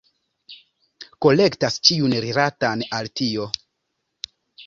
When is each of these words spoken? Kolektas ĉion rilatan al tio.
Kolektas 1.25 1.77
ĉion 1.89 2.17
rilatan 2.25 2.83
al 3.01 3.13
tio. 3.21 3.47